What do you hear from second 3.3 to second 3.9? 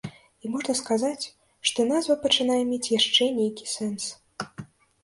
нейкі